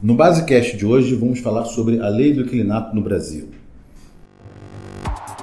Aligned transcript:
No 0.00 0.14
Basecast 0.14 0.76
de 0.76 0.86
hoje 0.86 1.16
vamos 1.16 1.40
falar 1.40 1.64
sobre 1.64 1.98
a 1.98 2.08
lei 2.08 2.32
do 2.32 2.42
inquilinato 2.42 2.94
no 2.94 3.02
Brasil. 3.02 3.48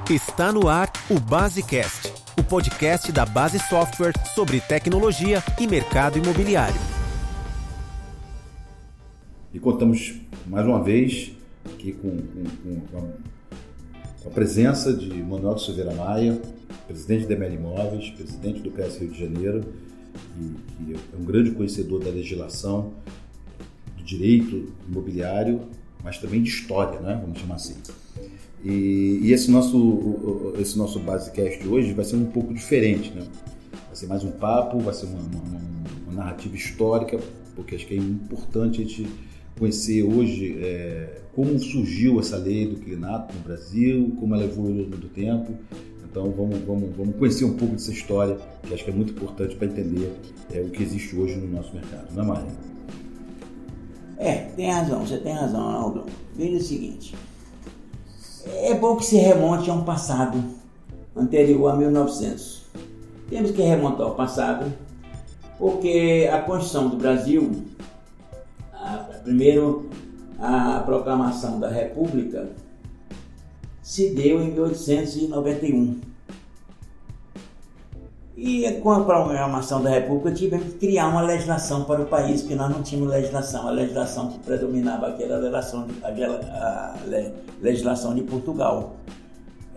Está 0.09 0.49
no 0.53 0.69
ar 0.69 0.89
o 1.09 1.19
Basecast, 1.19 2.13
o 2.39 2.43
podcast 2.43 3.11
da 3.11 3.25
Base 3.25 3.59
Software 3.59 4.13
sobre 4.33 4.61
tecnologia 4.61 5.43
e 5.59 5.67
mercado 5.67 6.17
imobiliário. 6.17 6.79
E 9.53 9.59
contamos 9.59 10.21
mais 10.47 10.65
uma 10.65 10.81
vez 10.81 11.33
aqui 11.65 11.91
com, 11.91 12.11
com, 12.11 12.45
com, 12.63 13.11
com 14.23 14.29
a 14.29 14.31
presença 14.31 14.93
de 14.93 15.21
Manuel 15.21 15.57
Silveira 15.57 15.93
Maia, 15.93 16.41
presidente 16.87 17.25
da 17.25 17.33
ML 17.33 17.55
Imóveis, 17.55 18.09
presidente 18.11 18.61
do 18.61 18.71
PS 18.71 18.99
Rio 18.99 19.09
de 19.09 19.19
Janeiro, 19.19 19.65
e 20.39 20.93
que 20.93 20.93
é 20.93 21.19
um 21.19 21.25
grande 21.25 21.51
conhecedor 21.51 22.01
da 22.01 22.09
legislação, 22.09 22.93
direito 24.05 24.71
imobiliário, 24.87 25.61
mas 26.03 26.19
também 26.19 26.41
de 26.41 26.49
história, 26.49 26.99
né? 26.99 27.19
vamos 27.21 27.39
chamar 27.39 27.55
assim. 27.55 27.75
E, 28.63 29.19
e 29.21 29.31
esse 29.31 29.51
nosso 29.51 30.53
esse 30.59 30.77
nosso 30.77 30.99
basecast 30.99 31.67
hoje 31.67 31.93
vai 31.93 32.03
ser 32.05 32.15
um 32.15 32.25
pouco 32.25 32.53
diferente, 32.53 33.11
né? 33.11 33.23
Vai 33.85 33.95
ser 33.95 34.07
mais 34.07 34.23
um 34.23 34.31
papo, 34.31 34.79
vai 34.79 34.93
ser 34.93 35.05
uma, 35.05 35.19
uma, 35.19 35.61
uma 36.07 36.13
narrativa 36.13 36.55
histórica, 36.55 37.19
porque 37.55 37.75
acho 37.75 37.85
que 37.85 37.93
é 37.93 37.97
importante 37.97 38.81
a 38.81 38.83
gente 38.83 39.07
conhecer 39.57 40.03
hoje 40.03 40.57
é, 40.59 41.21
como 41.33 41.57
surgiu 41.59 42.19
essa 42.19 42.37
lei 42.37 42.67
do 42.67 42.77
clinato 42.77 43.35
no 43.35 43.41
Brasil, 43.41 44.15
como 44.19 44.33
ela 44.33 44.45
evoluiu 44.45 44.77
ao 44.77 44.83
longo 44.85 44.97
do 44.97 45.09
tempo. 45.09 45.53
Então 46.03 46.31
vamos, 46.31 46.59
vamos, 46.65 46.95
vamos 46.95 47.15
conhecer 47.17 47.45
um 47.45 47.55
pouco 47.55 47.73
dessa 47.73 47.91
história, 47.91 48.37
que 48.63 48.73
acho 48.73 48.83
que 48.83 48.89
é 48.89 48.93
muito 48.93 49.11
importante 49.11 49.55
para 49.55 49.67
entender 49.67 50.11
é, 50.51 50.61
o 50.61 50.69
que 50.69 50.81
existe 50.81 51.15
hoje 51.15 51.35
no 51.35 51.47
nosso 51.47 51.73
mercado, 51.73 52.07
não 52.15 52.23
é, 52.23 52.27
Maria? 52.27 52.74
É, 54.17 54.33
tem 54.55 54.71
razão, 54.71 55.05
você 55.05 55.17
tem 55.17 55.33
razão, 55.33 55.67
Aldo. 55.67 56.05
Veja 56.35 56.57
o 56.57 56.61
seguinte, 56.61 57.15
é 58.45 58.73
bom 58.73 58.95
que 58.95 59.05
se 59.05 59.17
remonte 59.17 59.69
a 59.69 59.73
um 59.73 59.83
passado 59.83 60.41
anterior 61.15 61.69
a 61.69 61.75
1900. 61.75 62.63
Temos 63.29 63.51
que 63.51 63.61
remontar 63.61 64.07
ao 64.07 64.15
passado, 64.15 64.71
porque 65.57 66.29
a 66.31 66.39
Constituição 66.39 66.89
do 66.89 66.97
Brasil 66.97 67.65
Primeiro, 69.25 69.89
a 70.39 70.83
proclamação 70.85 71.59
da 71.59 71.67
República 71.67 72.47
se 73.81 74.11
deu 74.11 74.39
em 74.39 74.51
1891. 74.51 75.99
E 78.37 78.69
com 78.83 78.91
a 78.91 79.01
proclamação 79.03 79.81
da 79.81 79.89
República 79.89 80.31
tivemos 80.31 80.73
que 80.73 80.79
criar 80.79 81.07
uma 81.07 81.21
legislação 81.21 81.85
para 81.85 82.01
o 82.01 82.05
país, 82.05 82.41
porque 82.41 82.55
nós 82.55 82.69
não 82.69 82.83
tínhamos 82.83 83.09
legislação. 83.11 83.67
A 83.67 83.71
legislação 83.71 84.29
que 84.29 84.39
predominava 84.39 85.07
aqui 85.07 85.23
era 85.23 85.35
a 85.35 85.39
legislação 85.39 85.87
de, 85.87 86.23
a 86.23 86.95
legislação 87.61 88.13
de 88.13 88.21
Portugal. 88.23 88.95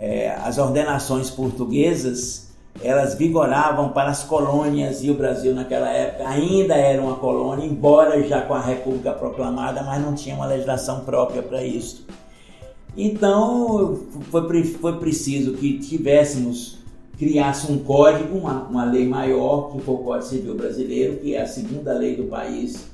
É, 0.01 0.31
as 0.43 0.59
ordenações 0.59 1.31
portuguesas 1.31 2.49
elas 2.83 3.15
vigoravam 3.15 3.89
para 3.91 4.11
as 4.11 4.23
colônias 4.23 5.03
e 5.03 5.11
o 5.11 5.15
Brasil 5.15 5.55
naquela 5.55 5.91
época 5.91 6.29
ainda 6.29 6.77
era 6.77 7.03
uma 7.03 7.17
colônia, 7.17 7.67
embora 7.67 8.23
já 8.23 8.43
com 8.43 8.55
a 8.55 8.61
República 8.61 9.13
proclamada, 9.13 9.83
mas 9.83 10.01
não 10.01 10.15
tinha 10.15 10.35
uma 10.35 10.47
legislação 10.47 11.01
própria 11.01 11.43
para 11.43 11.65
isso. 11.65 12.07
Então 12.97 13.99
foi, 14.31 14.65
foi 14.65 14.99
preciso 14.99 15.55
que 15.55 15.79
tivéssemos, 15.79 16.78
criasse 17.19 17.71
um 17.71 17.79
código, 17.79 18.39
uma, 18.39 18.63
uma 18.65 18.85
lei 18.85 19.07
maior, 19.07 19.73
que 19.73 19.81
foi 19.81 19.95
o 19.97 19.99
Código 19.99 20.29
Civil 20.29 20.55
Brasileiro, 20.55 21.17
que 21.17 21.35
é 21.35 21.43
a 21.43 21.47
segunda 21.47 21.93
lei 21.93 22.15
do 22.15 22.25
país, 22.25 22.87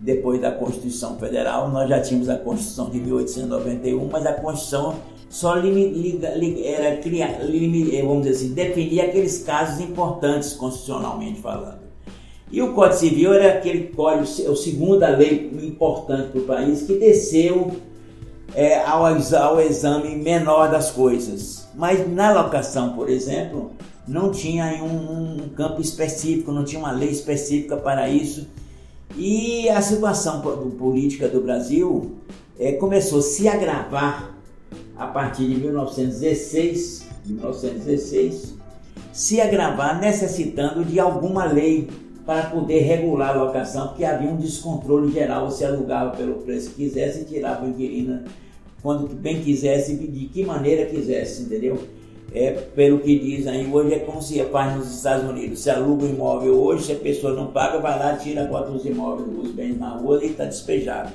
depois 0.00 0.40
da 0.40 0.50
Constituição 0.50 1.18
Federal. 1.18 1.70
Nós 1.70 1.88
já 1.88 2.00
tínhamos 2.00 2.28
a 2.30 2.36
Constituição 2.36 2.88
de 2.88 2.98
1891, 2.98 4.08
mas 4.10 4.24
a 4.24 4.32
Constituição 4.32 4.96
só 5.28 5.56
liga, 5.56 6.28
era 6.64 6.96
criar, 6.96 7.40
eh, 7.42 8.02
vamos 8.02 8.24
dizer 8.24 8.70
assim, 8.70 9.00
aqueles 9.00 9.42
casos 9.42 9.80
importantes 9.80 10.54
constitucionalmente 10.54 11.40
falando. 11.40 11.86
E 12.50 12.62
o 12.62 12.72
Código 12.72 12.98
Civil 12.98 13.34
era 13.34 13.58
aquele 13.58 13.88
código, 13.88 14.22
a 14.22 14.56
segunda 14.56 15.08
lei 15.08 15.50
importante 15.62 16.30
para 16.30 16.40
o 16.40 16.44
país, 16.44 16.82
que 16.82 16.94
desceu 16.94 17.72
é, 18.54 18.80
ao, 18.82 19.04
ao 19.04 19.60
exame 19.60 20.14
menor 20.14 20.70
das 20.70 20.90
coisas. 20.90 21.65
Mas 21.76 22.10
na 22.10 22.32
locação, 22.32 22.94
por 22.94 23.08
exemplo, 23.08 23.72
não 24.08 24.30
tinha 24.30 24.82
um, 24.82 25.44
um 25.44 25.48
campo 25.50 25.80
específico, 25.80 26.50
não 26.50 26.64
tinha 26.64 26.80
uma 26.80 26.90
lei 26.90 27.10
específica 27.10 27.76
para 27.76 28.08
isso. 28.08 28.48
E 29.14 29.68
a 29.68 29.80
situação 29.82 30.40
política 30.78 31.28
do 31.28 31.40
Brasil 31.40 32.16
é, 32.58 32.72
começou 32.72 33.18
a 33.18 33.22
se 33.22 33.46
agravar 33.46 34.34
a 34.96 35.06
partir 35.06 35.46
de 35.46 35.56
1916, 35.56 37.06
1916 37.26 38.56
se 39.16 39.40
agravar 39.40 39.98
necessitando 39.98 40.84
de 40.84 41.00
alguma 41.00 41.46
lei 41.46 41.88
para 42.26 42.50
poder 42.50 42.80
regular 42.80 43.30
a 43.30 43.44
locação, 43.44 43.88
porque 43.88 44.04
havia 44.04 44.28
um 44.28 44.36
descontrole 44.36 45.10
geral, 45.10 45.50
você 45.50 45.64
alugava 45.64 46.14
pelo 46.14 46.34
preço 46.34 46.68
que 46.70 46.84
quisesse 46.84 47.22
e 47.22 47.24
tirava 47.24 47.64
o 47.64 47.70
inquilino 47.70 48.24
quando 48.86 49.08
bem 49.14 49.42
quisesse 49.42 49.96
de 49.96 50.26
que 50.26 50.44
maneira 50.44 50.86
quisesse, 50.86 51.42
entendeu? 51.42 51.76
É, 52.32 52.50
pelo 52.52 53.00
que 53.00 53.18
diz 53.18 53.46
aí, 53.46 53.68
hoje 53.70 53.94
é 53.94 53.98
como 53.98 54.22
se 54.22 54.40
faz 54.44 54.76
nos 54.76 54.94
Estados 54.94 55.28
Unidos. 55.28 55.60
Se 55.60 55.70
aluga 55.70 56.04
um 56.04 56.08
imóvel 56.08 56.54
hoje, 56.54 56.84
se 56.84 56.92
a 56.92 56.96
pessoa 56.96 57.32
não 57.32 57.48
paga, 57.48 57.78
vai 57.78 57.98
lá, 57.98 58.16
tira 58.16 58.44
a 58.44 58.46
cota 58.46 58.70
dos 58.70 58.84
imóveis, 58.84 59.28
os 59.42 59.50
bens 59.50 59.78
na 59.78 59.90
rua 59.90 60.22
e 60.22 60.28
está 60.28 60.44
despejado 60.44 61.12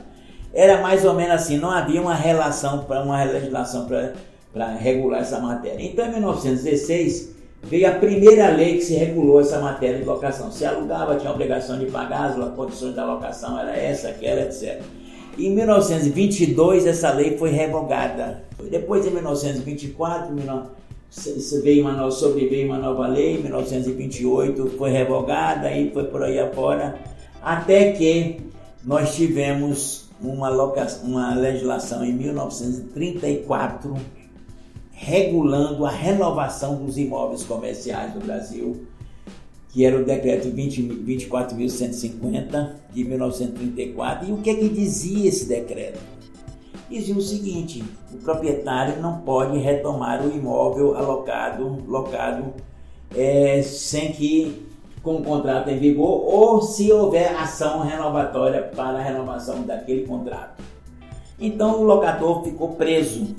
era 0.53 0.81
mais 0.81 1.05
ou 1.05 1.13
menos 1.13 1.35
assim, 1.35 1.57
não 1.57 1.71
havia 1.71 2.01
uma 2.01 2.13
relação 2.13 2.83
para 2.83 3.01
uma 3.03 3.23
legislação 3.23 3.87
para 4.53 4.67
regular 4.73 5.21
essa 5.21 5.39
matéria. 5.39 5.81
Então, 5.81 6.05
em 6.05 6.11
1916 6.11 7.31
veio 7.63 7.87
a 7.87 7.91
primeira 7.91 8.49
lei 8.49 8.75
que 8.75 8.81
se 8.81 8.95
regulou 8.95 9.39
essa 9.39 9.59
matéria 9.59 9.99
de 9.99 10.03
locação. 10.03 10.51
Se 10.51 10.65
alugava, 10.65 11.15
tinha 11.15 11.31
obrigação 11.31 11.79
de 11.79 11.85
pagar, 11.85 12.31
as 12.31 12.55
condições 12.55 12.95
da 12.95 13.05
locação 13.05 13.57
era 13.57 13.75
essa, 13.77 14.09
aquela, 14.09 14.41
etc. 14.41 14.81
Em 15.37 15.49
1922 15.55 16.85
essa 16.85 17.11
lei 17.11 17.37
foi 17.37 17.51
revogada. 17.51 18.43
Depois, 18.69 19.05
em 19.05 19.11
1924, 19.11 20.35
veio 21.63 21.81
uma 21.81 22.11
sobreveio 22.11 22.67
uma 22.67 22.77
nova 22.77 23.07
lei, 23.07 23.35
em 23.37 23.41
1928 23.41 24.75
foi 24.77 24.91
revogada 24.91 25.71
e 25.71 25.91
foi 25.91 26.05
por 26.05 26.23
aí 26.23 26.39
afora, 26.39 26.99
até 27.41 27.91
que 27.91 28.37
nós 28.83 29.15
tivemos 29.15 30.09
uma, 30.21 30.49
uma 31.03 31.35
legislação 31.35 32.05
em 32.05 32.13
1934 32.13 33.95
regulando 34.91 35.85
a 35.85 35.89
renovação 35.89 36.75
dos 36.75 36.97
imóveis 36.97 37.43
comerciais 37.43 38.13
no 38.13 38.21
Brasil, 38.21 38.85
que 39.71 39.85
era 39.85 39.97
o 39.97 40.03
decreto 40.03 40.49
24.150 40.49 42.71
de 42.93 43.05
1934. 43.05 44.29
E 44.29 44.33
o 44.33 44.37
que 44.37 44.49
é 44.49 44.55
que 44.55 44.67
dizia 44.69 45.29
esse 45.29 45.47
decreto? 45.47 45.99
Dizia 46.89 47.15
o 47.15 47.21
seguinte: 47.21 47.83
o 48.13 48.17
proprietário 48.17 49.01
não 49.01 49.19
pode 49.19 49.57
retomar 49.57 50.21
o 50.25 50.35
imóvel 50.35 50.95
alocado, 50.95 51.81
locado, 51.87 52.53
é, 53.15 53.61
sem 53.61 54.11
que 54.11 54.69
com 55.01 55.15
o 55.15 55.23
contrato 55.23 55.69
em 55.69 55.79
vigor 55.79 56.25
ou 56.25 56.61
se 56.61 56.91
houver 56.91 57.33
ação 57.35 57.79
renovatória 57.81 58.61
para 58.61 58.99
a 58.99 59.01
renovação 59.01 59.63
daquele 59.63 60.05
contrato. 60.05 60.61
Então 61.39 61.81
o 61.81 61.83
locador 61.83 62.43
ficou 62.43 62.75
preso 62.75 63.35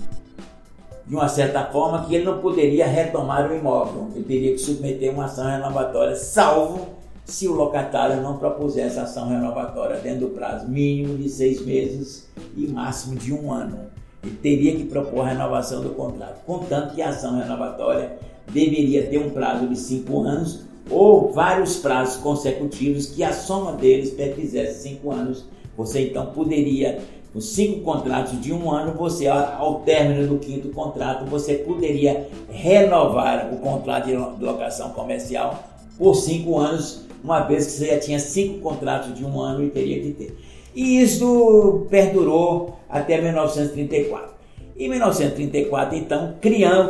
de 1.06 1.14
uma 1.14 1.28
certa 1.28 1.64
forma 1.66 2.04
que 2.04 2.14
ele 2.14 2.24
não 2.24 2.38
poderia 2.38 2.86
retomar 2.86 3.50
o 3.50 3.56
imóvel, 3.56 4.08
ele 4.14 4.24
teria 4.24 4.52
que 4.52 4.58
submeter 4.58 5.12
uma 5.12 5.24
ação 5.24 5.46
renovatória, 5.46 6.14
salvo 6.14 6.88
se 7.24 7.46
o 7.46 7.52
locatário 7.52 8.20
não 8.20 8.38
propusesse 8.38 8.98
ação 8.98 9.28
renovatória 9.28 9.98
dentro 9.98 10.20
do 10.20 10.28
prazo 10.28 10.68
mínimo 10.68 11.16
de 11.16 11.28
seis 11.28 11.64
meses 11.64 12.28
e 12.56 12.66
máximo 12.66 13.16
de 13.16 13.32
um 13.32 13.52
ano. 13.52 13.78
Ele 14.22 14.36
teria 14.36 14.76
que 14.76 14.84
propor 14.84 15.22
a 15.22 15.28
renovação 15.28 15.82
do 15.82 15.90
contrato, 15.90 16.44
contanto 16.44 16.94
que 16.94 17.02
a 17.02 17.08
ação 17.08 17.38
renovatória 17.38 18.18
deveria 18.52 19.06
ter 19.06 19.18
um 19.18 19.30
prazo 19.30 19.66
de 19.66 19.76
cinco 19.76 20.20
anos 20.20 20.64
ou 20.90 21.32
vários 21.32 21.76
prazos 21.76 22.16
consecutivos 22.16 23.06
que 23.06 23.22
a 23.22 23.32
soma 23.32 23.72
deles 23.72 24.10
perfizesse 24.10 24.82
cinco 24.82 25.10
anos. 25.10 25.44
Você 25.76 26.08
então 26.08 26.26
poderia, 26.26 27.00
com 27.32 27.40
cinco 27.40 27.80
contratos 27.80 28.38
de 28.40 28.52
um 28.52 28.70
ano, 28.70 28.92
você 28.92 29.26
ao 29.26 29.80
término 29.80 30.28
do 30.28 30.38
quinto 30.38 30.68
contrato, 30.68 31.24
você 31.24 31.54
poderia 31.54 32.28
renovar 32.50 33.48
o 33.52 33.56
contrato 33.56 34.06
de 34.06 34.44
locação 34.44 34.90
comercial 34.90 35.62
por 35.96 36.14
cinco 36.14 36.58
anos, 36.58 37.06
uma 37.24 37.40
vez 37.40 37.66
que 37.66 37.72
você 37.72 37.86
já 37.86 37.98
tinha 37.98 38.18
cinco 38.18 38.58
contratos 38.58 39.14
de 39.14 39.24
um 39.24 39.40
ano 39.40 39.64
e 39.64 39.70
teria 39.70 40.02
que 40.02 40.12
ter. 40.12 40.36
E 40.74 41.00
isso 41.00 41.86
perdurou 41.88 42.76
até 42.88 43.20
1934. 43.20 44.32
Em 44.76 44.88
1934, 44.88 45.96
então, 45.96 46.34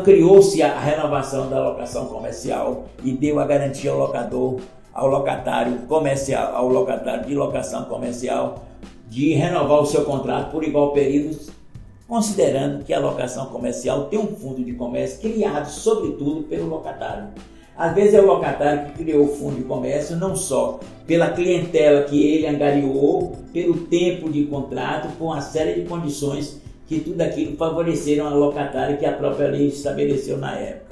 criou-se 0.02 0.62
a 0.62 0.78
renovação 0.78 1.50
da 1.50 1.62
locação 1.68 2.06
comercial 2.06 2.84
e 3.04 3.12
deu 3.12 3.38
a 3.38 3.44
garantia 3.44 3.90
ao 3.90 3.98
locador, 3.98 4.60
ao 4.94 5.08
locatário 5.08 5.78
comercial, 5.88 6.54
ao 6.54 6.68
locatário 6.68 7.26
de 7.26 7.34
locação 7.34 7.84
comercial 7.84 8.71
de 9.12 9.34
renovar 9.34 9.82
o 9.82 9.86
seu 9.86 10.06
contrato 10.06 10.50
por 10.50 10.64
igual 10.64 10.94
período, 10.94 11.38
considerando 12.08 12.82
que 12.82 12.94
a 12.94 12.98
locação 12.98 13.44
comercial 13.46 14.06
tem 14.06 14.18
um 14.18 14.34
fundo 14.34 14.64
de 14.64 14.72
comércio 14.72 15.20
criado, 15.20 15.68
sobretudo, 15.68 16.44
pelo 16.44 16.66
locatário. 16.66 17.28
Às 17.76 17.94
vezes 17.94 18.14
é 18.14 18.22
o 18.22 18.26
locatário 18.26 18.86
que 18.86 19.04
criou 19.04 19.26
o 19.26 19.28
fundo 19.28 19.56
de 19.56 19.64
comércio, 19.64 20.16
não 20.16 20.34
só 20.34 20.80
pela 21.06 21.30
clientela 21.30 22.04
que 22.04 22.26
ele 22.26 22.46
angariou, 22.46 23.36
pelo 23.52 23.80
tempo 23.86 24.30
de 24.30 24.46
contrato, 24.46 25.08
por 25.18 25.26
uma 25.26 25.42
série 25.42 25.82
de 25.82 25.86
condições 25.86 26.62
que 26.86 27.00
tudo 27.00 27.20
aquilo 27.20 27.54
favoreceram 27.58 28.26
a 28.26 28.30
locatária 28.30 28.96
que 28.96 29.04
a 29.04 29.12
própria 29.12 29.48
lei 29.48 29.66
estabeleceu 29.66 30.38
na 30.38 30.56
época. 30.56 30.91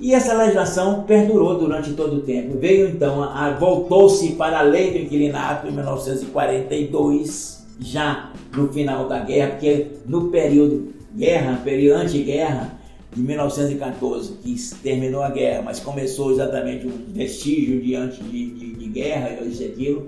E 0.00 0.14
essa 0.14 0.32
legislação 0.34 1.02
perdurou 1.02 1.58
durante 1.58 1.92
todo 1.92 2.16
o 2.16 2.22
tempo. 2.22 2.56
Veio 2.58 2.88
então, 2.88 3.28
voltou-se 3.58 4.32
para 4.32 4.60
a 4.60 4.62
lei 4.62 4.92
do 4.92 4.98
inquilinato 4.98 5.68
em 5.68 5.72
1942, 5.72 7.66
já 7.78 8.32
no 8.56 8.72
final 8.72 9.06
da 9.06 9.18
guerra, 9.20 9.50
porque 9.50 9.88
no 10.06 10.30
período 10.30 10.94
guerra, 11.14 11.60
período 11.62 12.00
anti-guerra, 12.00 12.80
de 13.14 13.20
1914, 13.20 14.34
que 14.34 14.56
terminou 14.82 15.22
a 15.22 15.28
guerra, 15.30 15.62
mas 15.62 15.80
começou 15.80 16.30
exatamente 16.30 16.86
um 16.86 16.92
vestígio 17.08 17.80
de 17.82 17.94
antes 17.96 18.18
de, 18.18 18.50
de, 18.52 18.74
de 18.74 18.86
guerra, 18.86 19.38
isso 19.44 19.62
e 19.62 19.66
aquilo. 19.66 20.06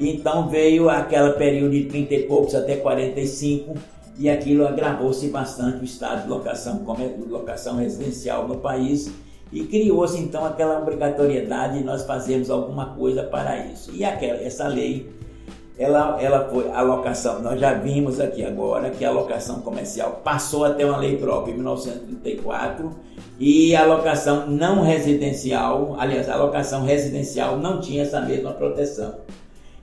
Então 0.00 0.48
veio 0.48 0.88
aquele 0.88 1.32
período 1.32 1.72
de 1.72 1.84
30 1.84 2.14
e 2.14 2.22
poucos 2.22 2.54
até 2.54 2.76
45 2.76 3.74
e 4.18 4.30
aquilo 4.30 4.66
agravou-se 4.66 5.28
bastante 5.28 5.82
o 5.82 5.84
estado 5.84 6.22
de 6.22 6.28
locação, 6.28 6.84
locação 7.28 7.76
residencial 7.76 8.46
no 8.46 8.56
país 8.58 9.12
e 9.52 9.64
criou-se 9.64 10.18
então 10.18 10.44
aquela 10.44 10.80
obrigatoriedade 10.80 11.78
de 11.78 11.84
nós 11.84 12.04
fazermos 12.04 12.50
alguma 12.50 12.94
coisa 12.94 13.22
para 13.22 13.66
isso. 13.66 13.90
E 13.94 14.04
aquela, 14.04 14.42
essa 14.42 14.66
lei 14.66 15.12
ela, 15.76 16.20
ela 16.20 16.48
foi 16.48 16.70
a 16.70 16.82
locação, 16.82 17.42
nós 17.42 17.58
já 17.58 17.74
vimos 17.74 18.20
aqui 18.20 18.44
agora 18.44 18.90
que 18.90 19.04
a 19.04 19.10
locação 19.10 19.60
comercial 19.60 20.20
passou 20.22 20.64
a 20.64 20.70
ter 20.72 20.84
uma 20.84 20.98
lei 20.98 21.16
própria 21.16 21.52
em 21.52 21.56
1934 21.56 22.90
e 23.40 23.74
a 23.74 23.84
locação 23.84 24.46
não 24.46 24.82
residencial, 24.82 25.96
aliás, 25.98 26.28
a 26.28 26.36
locação 26.36 26.84
residencial 26.84 27.58
não 27.58 27.80
tinha 27.80 28.02
essa 28.02 28.20
mesma 28.20 28.52
proteção. 28.52 29.16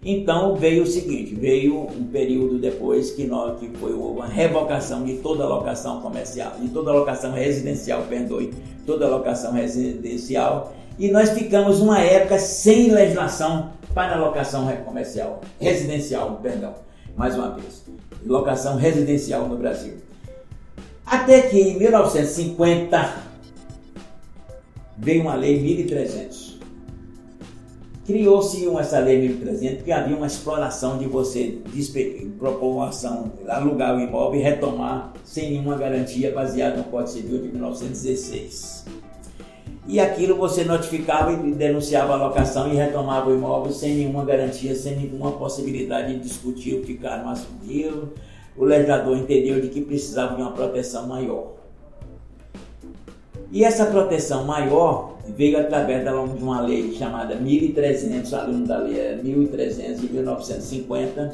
Então 0.03 0.55
veio 0.55 0.81
o 0.81 0.87
seguinte, 0.87 1.35
veio 1.35 1.81
um 1.81 2.07
período 2.07 2.57
depois 2.57 3.11
que, 3.11 3.25
nós, 3.25 3.59
que 3.59 3.69
foi 3.77 3.93
uma 3.93 4.25
revocação 4.25 5.03
de 5.05 5.17
toda 5.17 5.43
a 5.43 5.47
locação 5.47 6.01
comercial, 6.01 6.53
de 6.59 6.69
toda 6.69 6.89
a 6.89 6.93
locação 6.93 7.31
residencial, 7.33 8.03
perdoe, 8.09 8.51
toda 8.83 9.07
locação 9.07 9.53
residencial, 9.53 10.73
e 10.97 11.11
nós 11.11 11.29
ficamos 11.29 11.79
uma 11.81 11.99
época 11.99 12.39
sem 12.39 12.91
legislação 12.91 13.73
para 13.93 14.19
locação 14.19 14.67
comercial, 14.85 15.41
residencial, 15.59 16.39
perdão, 16.41 16.73
mais 17.15 17.35
uma 17.35 17.51
vez, 17.51 17.83
locação 18.25 18.77
residencial 18.77 19.47
no 19.47 19.55
Brasil. 19.55 19.97
Até 21.05 21.41
que 21.43 21.59
em 21.59 21.77
1950 21.77 23.23
veio 24.97 25.21
uma 25.21 25.35
lei 25.35 25.59
1300. 25.59 26.50
Criou-se 28.11 28.67
essa 28.77 28.99
lei 28.99 29.21
1300 29.21 29.77
porque 29.77 29.91
havia 29.93 30.17
uma 30.17 30.27
exploração 30.27 30.97
de 30.97 31.05
você 31.05 31.59
propor 32.37 32.75
uma 32.75 32.89
ação, 32.89 33.31
alugar 33.47 33.95
o 33.95 34.01
imóvel 34.01 34.37
e 34.37 34.43
retomar 34.43 35.13
sem 35.23 35.51
nenhuma 35.51 35.77
garantia 35.77 36.29
baseado 36.33 36.79
no 36.79 36.83
Código 36.83 37.09
Civil 37.09 37.41
de 37.41 37.47
1916 37.47 38.85
e 39.87 39.97
aquilo 39.97 40.35
você 40.35 40.65
notificava 40.65 41.31
e 41.31 41.53
denunciava 41.53 42.13
a 42.13 42.27
locação 42.27 42.71
e 42.71 42.75
retomava 42.75 43.29
o 43.29 43.33
imóvel 43.33 43.71
sem 43.71 43.95
nenhuma 43.95 44.25
garantia, 44.25 44.75
sem 44.75 44.97
nenhuma 44.97 45.31
possibilidade 45.31 46.13
de 46.13 46.19
discutir 46.19 46.81
o 46.81 46.83
ficar 46.83 47.23
no 47.23 47.29
assunto. 47.29 48.11
O 48.57 48.65
legislador 48.65 49.17
entendeu 49.17 49.61
de 49.61 49.69
que 49.69 49.79
precisava 49.79 50.35
de 50.35 50.41
uma 50.41 50.51
proteção 50.51 51.07
maior. 51.07 51.60
E 53.51 53.63
essa 53.65 53.85
proteção 53.85 54.45
maior 54.45 55.17
veio 55.35 55.59
através 55.59 56.03
de 56.03 56.09
uma 56.41 56.61
lei 56.61 56.93
chamada 56.93 57.35
1300, 57.35 58.33
aluno 58.33 58.65
da 58.65 58.77
lei 58.77 58.97
é 58.97 59.19
1300 59.21 59.99
de 60.01 60.13
1950, 60.13 61.33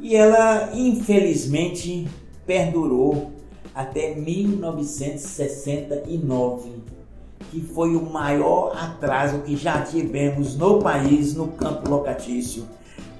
e 0.00 0.14
ela 0.14 0.70
infelizmente 0.72 2.06
perdurou 2.46 3.32
até 3.74 4.14
1969 4.14 6.84
que 7.50 7.60
foi 7.60 7.94
o 7.94 8.02
maior 8.02 8.74
atraso 8.76 9.40
que 9.40 9.54
já 9.56 9.82
tivemos 9.82 10.56
no 10.56 10.78
país 10.80 11.34
no 11.34 11.48
campo 11.48 11.86
locatício, 11.88 12.64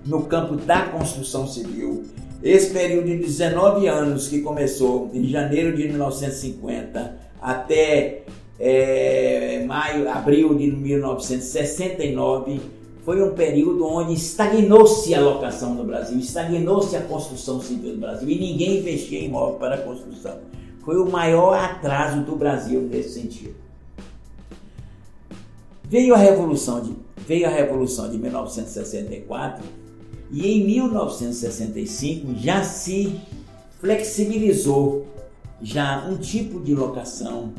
no 0.04 0.24
campo 0.24 0.56
da 0.56 0.82
construção 0.86 1.46
civil. 1.46 2.02
Esse 2.42 2.72
período 2.72 3.06
de 3.06 3.18
19 3.18 3.86
anos 3.86 4.26
que 4.26 4.40
começou 4.40 5.08
em 5.14 5.28
janeiro 5.28 5.76
de 5.76 5.86
1950 5.88 7.23
até 7.44 8.22
é, 8.58 9.62
maio, 9.66 10.10
abril 10.10 10.54
de 10.54 10.70
1969 10.72 12.58
foi 13.04 13.22
um 13.22 13.34
período 13.34 13.86
onde 13.86 14.14
estagnou-se 14.14 15.14
a 15.14 15.20
locação 15.20 15.74
no 15.74 15.84
Brasil, 15.84 16.18
estagnou-se 16.18 16.96
a 16.96 17.02
construção 17.02 17.60
civil 17.60 17.92
no 17.92 17.98
Brasil 17.98 18.30
e 18.30 18.38
ninguém 18.38 18.78
investia 18.78 19.20
em 19.20 19.26
imóvel 19.26 19.56
para 19.56 19.74
a 19.74 19.78
construção. 19.78 20.38
Foi 20.82 20.96
o 20.96 21.04
maior 21.10 21.52
atraso 21.52 22.22
do 22.22 22.34
Brasil 22.34 22.80
nesse 22.80 23.20
sentido. 23.20 23.54
Veio 25.86 26.14
a 26.14 26.18
Revolução 26.18 26.80
de, 26.80 26.96
veio 27.26 27.46
a 27.46 27.50
Revolução 27.50 28.10
de 28.10 28.16
1964 28.16 29.62
e 30.30 30.50
em 30.50 30.64
1965 30.64 32.36
já 32.36 32.64
se 32.64 33.20
flexibilizou 33.80 35.06
já 35.62 36.06
um 36.08 36.16
tipo 36.16 36.60
de 36.60 36.74
locação 36.74 37.52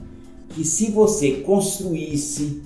que 0.49 0.63
se 0.63 0.91
você 0.91 1.31
construísse 1.41 2.61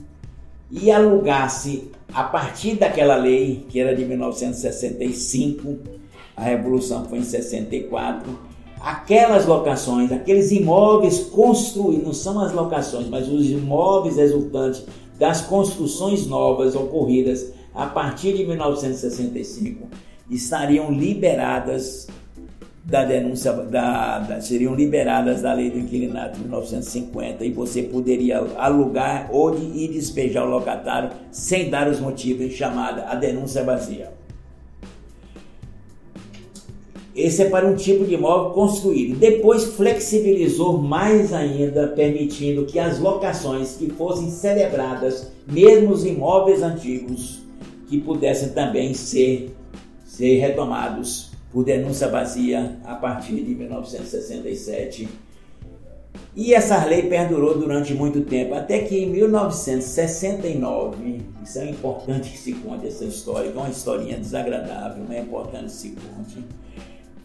e 0.72 0.92
alugasse 0.92 1.92
a 2.14 2.24
partir 2.24 2.76
daquela 2.76 3.16
lei 3.16 3.66
que 3.70 3.80
era 3.80 3.96
de 3.96 4.06
1965, 4.06 5.78
a 6.36 6.44
revolução 6.44 7.06
foi 7.06 7.20
em 7.20 7.24
64, 7.24 8.38
aquelas 8.80 9.46
locações, 9.46 10.12
aqueles 10.12 10.52
imóveis 10.52 11.20
construídos, 11.20 12.04
não 12.04 12.14
são 12.14 12.40
as 12.40 12.54
locações, 12.54 13.08
mas 13.08 13.28
os 13.28 13.50
imóveis 13.50 14.18
resultantes 14.18 14.84
das 15.18 15.42
construções 15.42 16.26
novas 16.26 16.76
ocorridas 16.76 17.52
a 17.74 17.86
partir 17.86 18.34
de 18.34 18.46
1965 18.46 19.88
estariam 20.30 20.92
liberadas 20.92 22.08
da 22.90 23.04
denúncia, 23.04 23.54
da, 23.54 24.20
da, 24.20 24.42
seriam 24.42 24.74
liberadas 24.74 25.42
da 25.42 25.54
lei 25.54 25.70
do 25.70 25.78
inquilinato 25.78 26.38
de 26.38 26.42
1950 26.42 27.46
e 27.46 27.52
você 27.52 27.84
poderia 27.84 28.40
alugar 28.58 29.30
ou 29.32 29.52
de, 29.52 29.84
e 29.84 29.88
despejar 29.88 30.46
o 30.46 30.50
locatário 30.50 31.12
sem 31.32 31.70
dar 31.70 31.88
os 31.88 32.00
motivos, 32.00 32.52
chamada 32.54 33.06
a 33.06 33.16
denúncia 33.16 33.64
vazia. 33.64 34.12
Esse 37.16 37.44
é 37.44 37.50
para 37.50 37.68
um 37.68 37.76
tipo 37.76 38.06
de 38.06 38.14
imóvel 38.14 38.52
construído. 38.52 39.20
Depois 39.20 39.66
flexibilizou 39.66 40.78
mais 40.78 41.34
ainda, 41.34 41.88
permitindo 41.90 42.66
que 42.66 42.80
as 42.80 42.98
locações 42.98 43.76
que 43.76 43.90
fossem 43.90 44.30
celebradas, 44.30 45.32
mesmo 45.46 45.92
os 45.92 46.06
imóveis 46.06 46.64
antigos, 46.64 47.42
que 47.88 48.00
pudessem 48.00 48.50
também 48.50 48.94
ser, 48.94 49.54
ser 50.06 50.40
retomados 50.40 51.29
por 51.52 51.64
denúncia 51.64 52.08
vazia 52.08 52.80
a 52.84 52.96
partir 52.96 53.44
de 53.44 53.56
1967. 53.56 55.08
E 56.36 56.54
essa 56.54 56.86
lei 56.86 57.04
perdurou 57.04 57.58
durante 57.58 57.94
muito 57.94 58.22
tempo, 58.22 58.54
até 58.54 58.80
que 58.80 58.98
em 58.98 59.10
1969, 59.10 61.22
isso 61.44 61.60
é 61.60 61.70
importante 61.70 62.32
que 62.32 62.38
se 62.38 62.54
conte 62.54 62.88
essa 62.88 63.04
história, 63.04 63.52
que 63.52 63.58
é 63.58 63.62
uma 63.62 63.70
historinha 63.70 64.18
desagradável, 64.18 65.04
mas 65.08 65.18
é 65.18 65.22
importante 65.22 65.66
que 65.66 65.72
se 65.72 65.90
conte 65.90 66.46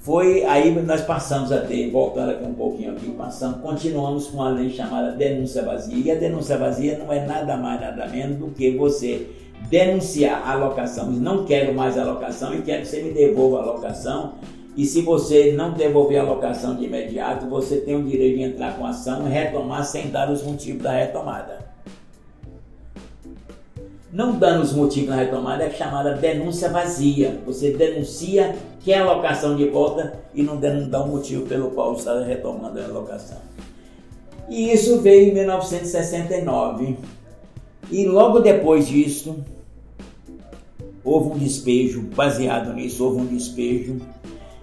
foi 0.04 0.44
aí 0.44 0.70
nós 0.82 1.00
passamos 1.00 1.50
a 1.50 1.62
ter, 1.62 1.90
voltando 1.90 2.32
aqui 2.32 2.44
um 2.44 2.52
pouquinho 2.52 2.92
aqui, 2.92 3.10
passamos, 3.12 3.62
continuamos 3.62 4.26
com 4.26 4.42
a 4.42 4.50
lei 4.50 4.68
chamada 4.68 5.12
denúncia 5.12 5.62
vazia. 5.62 5.96
E 5.96 6.10
a 6.10 6.14
denúncia 6.14 6.58
vazia 6.58 6.98
não 6.98 7.10
é 7.10 7.24
nada 7.24 7.56
mais, 7.56 7.80
nada 7.80 8.06
menos 8.08 8.36
do 8.36 8.48
que 8.48 8.76
você 8.76 9.26
denunciar 9.68 10.48
a 10.48 10.54
locação. 10.54 11.10
Não 11.10 11.44
quero 11.44 11.74
mais 11.74 11.98
a 11.98 12.04
locação 12.04 12.54
e 12.54 12.62
quero 12.62 12.82
que 12.82 12.88
você 12.88 13.02
me 13.02 13.12
devolva 13.12 13.60
a 13.60 13.64
locação. 13.64 14.34
E 14.76 14.84
se 14.84 15.02
você 15.02 15.52
não 15.52 15.72
devolver 15.72 16.20
a 16.20 16.24
locação 16.24 16.74
de 16.74 16.84
imediato, 16.84 17.46
você 17.46 17.76
tem 17.76 17.94
o 17.94 18.02
direito 18.02 18.38
de 18.38 18.42
entrar 18.42 18.76
com 18.76 18.84
ação 18.84 19.26
e 19.26 19.30
retomar 19.30 19.84
sem 19.84 20.10
dar 20.10 20.30
os 20.30 20.42
motivos 20.42 20.82
da 20.82 20.92
retomada 20.92 21.64
não 24.14 24.38
dando 24.38 24.62
os 24.62 24.72
motivos 24.72 25.10
na 25.10 25.16
retomada, 25.16 25.64
é 25.64 25.70
chamada 25.70 26.14
denúncia 26.14 26.68
vazia. 26.68 27.40
Você 27.44 27.72
denuncia, 27.72 28.54
quer 28.84 28.98
a 28.98 29.12
locação 29.12 29.56
de 29.56 29.68
volta 29.68 30.14
e 30.32 30.40
não 30.40 30.56
dá 30.56 31.02
o 31.02 31.08
motivo 31.08 31.44
pelo 31.46 31.72
qual 31.72 31.94
está 31.94 32.22
retomando 32.22 32.80
a 32.80 32.86
locação. 32.86 33.38
E 34.48 34.72
isso 34.72 35.00
veio 35.00 35.30
em 35.30 35.34
1969. 35.34 36.96
E 37.90 38.06
logo 38.06 38.40
depois 38.40 38.88
disso, 38.88 39.44
houve 41.04 41.34
um 41.34 41.38
despejo, 41.38 42.02
baseado 42.14 42.72
nisso, 42.72 43.04
houve 43.04 43.20
um 43.20 43.26
despejo, 43.26 44.00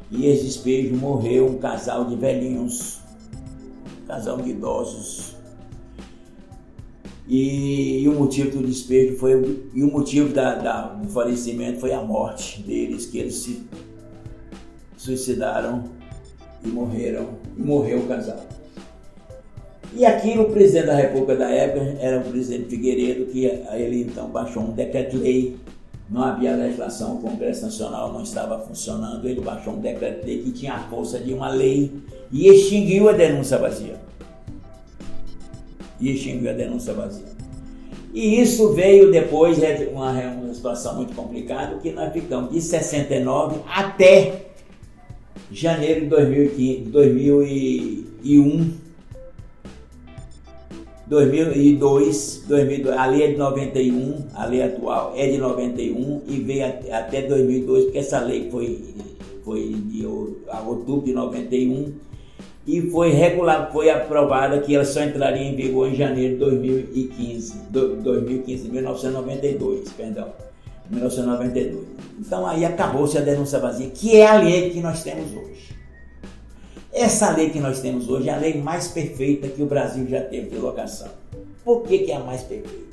e 0.10 0.26
esse 0.26 0.46
despejo 0.46 0.96
morreu 0.96 1.48
um 1.48 1.58
casal 1.58 2.06
de 2.06 2.16
velhinhos, 2.16 3.00
um 4.02 4.08
casal 4.08 4.38
de 4.38 4.50
idosos. 4.50 5.36
E, 7.28 8.02
e, 8.02 8.10
o 8.10 8.20
motivo 8.20 8.58
do 8.58 8.68
despejo 8.68 9.18
foi 9.18 9.70
e 9.74 9.84
o 9.84 9.90
motivo 9.90 10.34
da, 10.34 10.56
da, 10.56 10.82
do 10.88 11.08
falecimento 11.08 11.80
foi 11.80 11.94
a 11.94 12.02
morte 12.02 12.62
deles, 12.62 13.06
que 13.06 13.20
eles 13.20 13.36
se 13.36 13.64
suicidaram 14.98 15.86
e 16.62 16.68
morreram, 16.68 17.30
e 17.58 17.62
morreu 17.62 18.00
o 18.00 18.08
casal. 18.08 18.51
E 19.94 20.06
aquilo, 20.06 20.44
o 20.44 20.52
presidente 20.52 20.86
da 20.86 20.96
República 20.96 21.36
da 21.36 21.50
época 21.50 21.98
era 22.00 22.20
o 22.20 22.24
presidente 22.24 22.70
Figueiredo, 22.70 23.26
que 23.26 23.46
ele 23.46 24.04
então 24.04 24.30
baixou 24.30 24.64
um 24.64 24.72
decreto-lei. 24.72 25.58
Não 26.10 26.24
havia 26.24 26.56
legislação, 26.56 27.16
o 27.16 27.22
Congresso 27.22 27.64
Nacional 27.64 28.14
não 28.14 28.24
estava 28.24 28.60
funcionando. 28.60 29.28
Ele 29.28 29.42
baixou 29.42 29.74
um 29.74 29.80
decreto-lei 29.80 30.40
que 30.44 30.52
tinha 30.52 30.74
a 30.74 30.80
força 30.90 31.20
de 31.20 31.34
uma 31.34 31.50
lei 31.50 31.92
e 32.32 32.48
extinguiu 32.48 33.10
a 33.10 33.14
denúncia 33.14 33.58
vazia. 33.58 33.96
E 36.00 36.12
extinguiu 36.12 36.50
a 36.50 36.54
denúncia 36.54 36.94
vazia. 36.94 37.32
E 38.14 38.42
isso 38.42 38.74
veio 38.74 39.12
depois 39.12 39.58
de 39.58 39.86
uma, 39.86 40.12
uma 40.12 40.54
situação 40.54 40.96
muito 40.96 41.14
complicada, 41.14 41.78
que 41.78 41.92
nós 41.92 42.12
ficamos 42.12 42.52
de 42.52 42.62
69 42.62 43.62
até 43.68 44.48
janeiro 45.52 46.02
de 46.02 46.08
2015, 46.08 46.82
2001 46.90 48.81
2002, 51.12 52.46
2002, 52.48 52.98
a 52.98 53.06
lei 53.06 53.24
é 53.24 53.28
de 53.32 53.38
91, 53.38 54.28
a 54.34 54.46
lei 54.46 54.64
atual 54.64 55.12
é 55.14 55.28
de 55.28 55.38
91 55.40 56.22
e 56.26 56.40
veio 56.40 56.66
até 56.66 57.24
2002, 57.24 57.84
porque 57.84 57.98
essa 57.98 58.22
lei 58.22 58.50
foi, 58.50 58.96
foi 59.44 59.76
de 59.88 60.06
outubro 60.06 61.04
de 61.04 61.12
91 61.12 61.92
e 62.66 62.90
foi 62.90 63.10
regular, 63.10 63.70
foi 63.74 63.90
aprovada 63.90 64.62
que 64.62 64.74
ela 64.74 64.86
só 64.86 65.04
entraria 65.04 65.44
em 65.44 65.54
vigor 65.54 65.90
em 65.90 65.96
janeiro 65.96 66.36
de 66.36 66.40
2015, 66.40 67.58
2015, 67.70 68.70
1992, 68.70 69.92
perdão, 69.92 70.30
1992. 70.90 71.88
Então 72.22 72.48
aí 72.48 72.64
acabou-se 72.64 73.18
a 73.18 73.22
denúncia 73.22 73.60
vazia, 73.60 73.90
que 73.90 74.16
é 74.16 74.28
a 74.28 74.38
lei 74.38 74.70
que 74.70 74.80
nós 74.80 75.04
temos 75.04 75.30
hoje. 75.34 75.81
Essa 76.94 77.32
lei 77.32 77.50
que 77.50 77.60
nós 77.60 77.80
temos 77.80 78.10
hoje 78.10 78.28
é 78.28 78.34
a 78.34 78.38
lei 78.38 78.62
mais 78.62 78.90
perfeita 78.90 79.48
que 79.48 79.64
o 79.64 79.66
Brasil 79.66 80.06
já 80.10 80.20
teve 80.22 80.50
de 80.50 80.58
locação. 80.58 81.08
Por 81.64 81.84
que, 81.84 82.00
que 82.00 82.12
é 82.12 82.18
a 82.18 82.20
mais 82.20 82.42
perfeita? 82.44 82.92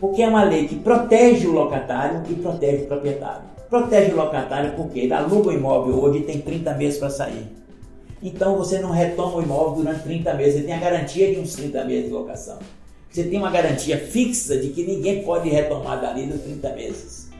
Porque 0.00 0.22
é 0.22 0.28
uma 0.28 0.42
lei 0.42 0.66
que 0.66 0.74
protege 0.74 1.46
o 1.46 1.52
locatário 1.52 2.22
e 2.28 2.34
protege 2.34 2.82
o 2.82 2.86
proprietário. 2.86 3.42
Protege 3.70 4.12
o 4.12 4.16
locatário 4.16 4.72
porque 4.72 4.98
ele 4.98 5.12
aluga 5.12 5.50
o 5.50 5.52
imóvel 5.52 6.02
hoje 6.02 6.18
e 6.18 6.22
tem 6.24 6.40
30 6.40 6.74
meses 6.74 6.98
para 6.98 7.08
sair. 7.10 7.46
Então 8.20 8.56
você 8.56 8.80
não 8.80 8.90
retoma 8.90 9.36
o 9.36 9.42
imóvel 9.42 9.84
durante 9.84 10.02
30 10.02 10.34
meses, 10.34 10.54
você 10.54 10.62
tem 10.62 10.74
a 10.74 10.80
garantia 10.80 11.32
de 11.32 11.40
uns 11.40 11.54
30 11.54 11.84
meses 11.84 12.04
de 12.06 12.10
locação. 12.10 12.58
Você 13.08 13.22
tem 13.22 13.38
uma 13.38 13.50
garantia 13.50 13.98
fixa 13.98 14.58
de 14.58 14.70
que 14.70 14.82
ninguém 14.82 15.22
pode 15.22 15.48
retomar 15.48 16.00
dali 16.00 16.26
nos 16.26 16.40
30 16.42 16.72
meses. 16.74 17.30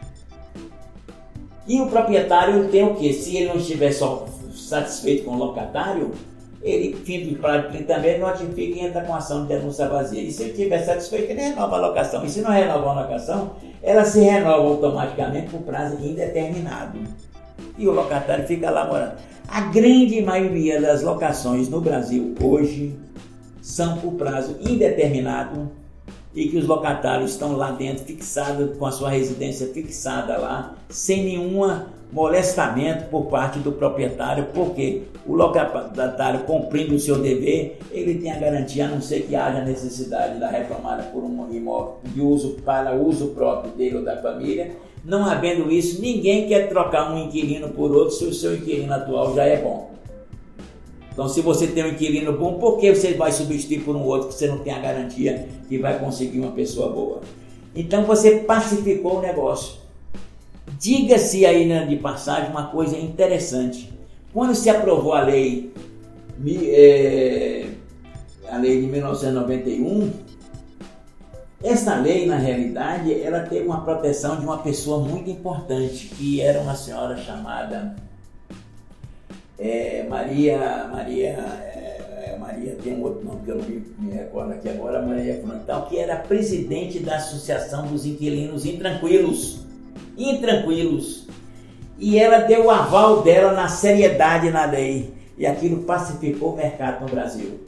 E 1.66 1.80
o 1.80 1.88
proprietário 1.88 2.68
tem 2.68 2.85
o 2.85 2.94
quê? 2.94 3.12
Se 3.12 3.37
ele 3.37 3.49
não 3.49 3.56
estiver 3.56 3.90
só 3.92 4.26
satisfeito 4.66 5.25
com 5.25 5.32
o 5.32 5.38
locatário, 5.38 6.12
ele, 6.62 6.96
fim 7.04 7.26
do 7.26 7.38
prazo 7.38 7.68
de 7.68 7.78
30 7.78 7.99
meses, 7.99 8.20
notifica 8.20 8.61
e 8.61 8.80
entra 8.80 9.00
com 9.02 9.14
ação 9.14 9.42
de 9.42 9.49
denúncia 9.49 9.88
vazia. 9.88 10.20
E 10.20 10.32
se 10.32 10.42
ele 10.42 10.50
estiver 10.50 10.85
satisfeito, 10.85 11.30
ele 11.30 11.40
renova 11.40 11.76
a 11.76 11.80
locação. 11.87 12.25
E 12.25 12.28
se 12.28 12.40
não 12.40 12.50
renova 12.50 12.90
a 12.90 13.02
locação, 13.02 13.52
ela 13.82 14.04
se 14.04 14.20
renova 14.20 14.62
automaticamente 14.62 15.50
por 15.50 15.61
prazo 15.61 15.96
indeterminado. 16.04 16.99
E 17.78 17.87
o 17.87 17.92
locatário 17.92 18.46
fica 18.46 18.70
lá 18.70 18.87
morando. 18.87 19.14
A 19.49 19.61
grande 19.61 20.20
maioria 20.23 20.80
das 20.80 21.02
locações 21.02 21.68
no 21.68 21.80
Brasil 21.80 22.35
hoje 22.42 22.99
são 23.62 23.99
por 23.99 24.14
prazo 24.14 24.56
indeterminado 24.61 25.70
e 26.35 26.49
que 26.49 26.58
os 26.58 26.66
locatários 26.66 27.30
estão 27.30 27.56
lá 27.56 27.70
dentro 27.70 28.04
fixados, 28.04 28.76
com 28.76 28.87
a 28.87 28.92
sua 28.92 29.11
residência 29.11 29.68
fixada 29.68 30.37
lá, 30.37 30.75
sem 30.88 31.25
nenhuma 31.25 31.96
molestamento 32.13 33.11
por 33.11 33.27
parte 33.27 33.59
do 33.59 33.73
proprietário, 33.73 34.47
porque 34.55 35.03
o 35.27 35.35
locatário 35.35 36.41
cumprindo 36.41 36.95
o 36.95 37.01
seu 37.01 37.19
dever, 37.19 37.79
ele 37.91 38.15
tem 38.15 38.31
a 38.31 38.39
garantia, 38.39 38.87
a 38.87 38.89
não 38.89 39.01
ser 39.01 39.23
que 39.23 39.35
haja 39.35 39.65
necessidade 39.65 40.39
da 40.39 40.49
retomada 40.49 41.03
por 41.05 41.23
um 41.25 41.53
imóvel 41.53 41.99
de 42.05 42.21
uso 42.21 42.57
para 42.65 42.95
uso 42.95 43.29
próprio 43.29 43.73
dele 43.73 43.97
ou 43.97 44.05
da 44.05 44.17
família. 44.17 44.73
Não 45.05 45.25
havendo 45.25 45.71
isso, 45.71 46.01
ninguém 46.01 46.49
quer 46.49 46.69
trocar 46.69 47.13
um 47.13 47.19
inquilino 47.19 47.69
por 47.71 47.95
outro 47.95 48.15
se 48.15 48.25
o 48.25 48.35
seu 48.35 48.57
inquilino 48.57 48.93
atual 48.93 49.35
já 49.35 49.45
é 49.45 49.61
bom. 49.61 49.91
Então, 51.13 51.29
se 51.29 51.41
você 51.41 51.67
tem 51.67 51.83
um 51.83 51.89
inquilino 51.89 52.33
bom, 52.33 52.59
por 52.59 52.79
que 52.79 52.95
você 52.95 53.15
vai 53.15 53.33
substituir 53.33 53.81
por 53.81 53.97
um 53.97 54.03
outro 54.03 54.29
que 54.29 54.35
você 54.35 54.49
não 54.49 54.59
tem 54.59 54.73
a 54.73 54.79
garantia 54.79 55.49
que 55.69 55.79
vai 55.79 55.99
conseguir 55.99 56.41
uma 56.41 56.53
pessoa 56.53 56.93
boa? 56.93 57.21
Então, 57.75 58.05
você 58.05 58.41
pacificou 58.41 59.19
o 59.19 59.23
negócio. 59.23 59.86
Diga-se 60.78 61.47
aí 61.47 61.66
né, 61.66 61.87
de 61.87 61.97
passagem 61.97 62.50
uma 62.50 62.66
coisa 62.66 62.97
interessante. 62.97 63.92
Quando 64.33 64.54
se 64.54 64.68
aprovou 64.68 65.14
a 65.14 65.23
lei, 65.23 65.73
é, 66.47 67.66
a 68.50 68.59
lei 68.59 68.80
de 68.80 68.87
1991, 68.87 70.12
essa 71.64 71.97
lei, 71.97 72.26
na 72.26 72.37
realidade, 72.37 73.21
ela 73.21 73.40
teve 73.40 73.66
uma 73.66 73.80
proteção 73.80 74.38
de 74.38 74.45
uma 74.45 74.59
pessoa 74.59 75.06
muito 75.06 75.30
importante, 75.30 76.06
que 76.09 76.40
era 76.40 76.61
uma 76.61 76.75
senhora 76.75 77.16
chamada 77.16 77.97
é, 79.59 80.04
Maria, 80.09 80.88
Maria, 80.92 81.28
é, 81.28 82.37
Maria 82.38 82.76
tem 82.83 82.95
um 82.95 83.02
outro 83.02 83.25
nome 83.25 83.40
que 83.45 83.50
eu 83.50 83.56
não 83.56 83.64
me 83.99 84.12
recordo 84.12 84.52
aqui 84.52 84.68
agora, 84.68 85.00
Maria 85.00 85.40
Frontal, 85.40 85.87
que 85.87 85.99
era 85.99 86.16
presidente 86.16 86.99
da 87.00 87.16
Associação 87.16 87.87
dos 87.87 88.04
Inquilinos 88.04 88.66
Intranquilos. 88.66 89.65
Intranquilos. 90.17 91.26
E 91.99 92.19
ela 92.19 92.38
deu 92.38 92.67
o 92.67 92.71
aval 92.71 93.23
dela 93.23 93.53
na 93.53 93.69
seriedade 93.69 94.50
na 94.50 94.67
lei. 94.67 95.15
E 95.38 95.47
aquilo 95.47 95.83
pacificou 95.83 96.53
o 96.53 96.57
mercado 96.57 97.05
no 97.05 97.11
Brasil. 97.11 97.61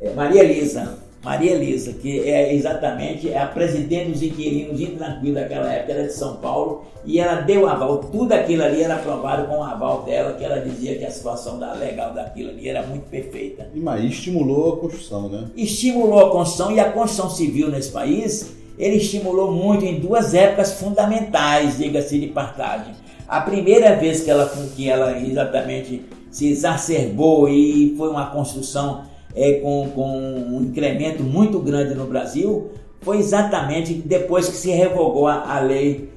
É, 0.00 0.10
Maria 0.10 0.42
Elisa, 0.42 0.98
Maria 1.24 1.52
Elisa, 1.52 1.92
que 1.92 2.28
é 2.28 2.52
exatamente 2.52 3.32
a 3.32 3.46
presidente 3.46 4.10
dos 4.10 4.22
inquilinos 4.22 4.80
intranquilos 4.80 5.34
daquela 5.36 5.72
época, 5.72 5.92
era 5.92 6.06
de 6.08 6.12
São 6.12 6.36
Paulo, 6.36 6.84
e 7.04 7.20
ela 7.20 7.42
deu 7.42 7.68
aval, 7.68 7.98
tudo 7.98 8.32
aquilo 8.32 8.64
ali 8.64 8.82
era 8.82 8.96
aprovado 8.96 9.46
com 9.46 9.58
o 9.58 9.62
aval 9.62 10.02
dela, 10.02 10.32
que 10.32 10.44
ela 10.44 10.58
dizia 10.60 10.98
que 10.98 11.04
a 11.04 11.10
situação 11.10 11.60
da, 11.60 11.74
legal 11.74 12.12
daquilo 12.12 12.50
ali 12.50 12.68
era 12.68 12.84
muito 12.84 13.04
perfeita. 13.08 13.68
E 13.72 13.78
mas 13.78 14.04
estimulou 14.04 14.72
a 14.72 14.76
construção, 14.78 15.28
né? 15.28 15.44
Estimulou 15.56 16.26
a 16.26 16.30
construção 16.30 16.72
e 16.72 16.80
a 16.80 16.90
construção 16.90 17.30
civil 17.30 17.70
nesse 17.70 17.92
país, 17.92 18.56
ele 18.82 18.96
estimulou 18.96 19.52
muito 19.52 19.84
em 19.84 20.00
duas 20.00 20.34
épocas 20.34 20.72
fundamentais, 20.72 21.78
diga-se 21.78 22.18
de 22.18 22.26
partagem. 22.26 22.92
A 23.28 23.40
primeira 23.40 23.94
vez 23.94 24.22
que 24.22 24.30
ela, 24.30 24.52
que 24.74 24.90
ela 24.90 25.16
exatamente 25.20 26.02
se 26.32 26.50
exacerbou 26.50 27.48
e 27.48 27.94
foi 27.96 28.08
uma 28.08 28.26
construção 28.26 29.04
é, 29.36 29.60
com, 29.60 29.88
com 29.94 30.08
um 30.08 30.62
incremento 30.62 31.22
muito 31.22 31.60
grande 31.60 31.94
no 31.94 32.06
Brasil 32.06 32.72
foi 33.02 33.18
exatamente 33.18 33.94
depois 33.94 34.48
que 34.48 34.56
se 34.56 34.70
revogou 34.70 35.28
a, 35.28 35.56
a 35.56 35.60
lei 35.60 36.08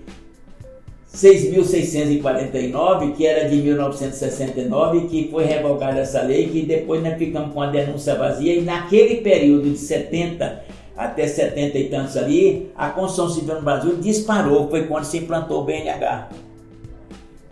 6.649, 1.13 3.13
que 3.13 3.25
era 3.25 3.47
de 3.47 3.55
1969, 3.57 5.07
que 5.07 5.29
foi 5.31 5.45
revogada 5.45 5.99
essa 5.99 6.21
lei, 6.21 6.49
que 6.49 6.63
depois 6.63 7.01
nós 7.01 7.17
ficamos 7.17 7.53
com 7.53 7.61
a 7.61 7.67
denúncia 7.67 8.15
vazia, 8.15 8.55
e 8.55 8.61
naquele 8.61 9.21
período 9.21 9.69
de 9.69 9.77
70 9.77 10.64
até 10.95 11.27
70 11.27 11.77
e 11.77 11.89
tantos 11.89 12.15
ali, 12.17 12.71
a 12.75 12.89
construção 12.89 13.29
civil 13.29 13.55
no 13.55 13.61
Brasil 13.61 13.97
disparou, 13.97 14.69
foi 14.69 14.87
quando 14.87 15.03
se 15.03 15.17
implantou 15.17 15.61
o 15.61 15.65
BNH. 15.65 16.29